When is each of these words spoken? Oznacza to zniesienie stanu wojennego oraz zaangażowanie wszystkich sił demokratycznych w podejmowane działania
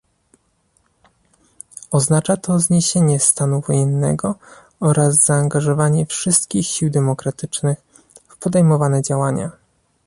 Oznacza 1.91 2.37
to 2.37 2.59
zniesienie 2.59 3.19
stanu 3.19 3.61
wojennego 3.61 4.35
oraz 4.79 5.25
zaangażowanie 5.25 6.05
wszystkich 6.05 6.67
sił 6.67 6.89
demokratycznych 6.91 7.77
w 8.27 8.37
podejmowane 8.37 9.01
działania 9.01 9.51